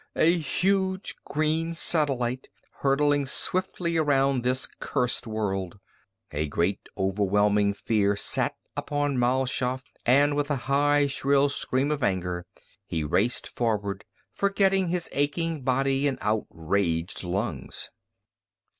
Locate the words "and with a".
10.03-10.55